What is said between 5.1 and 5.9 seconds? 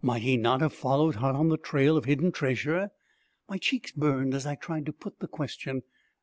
the question.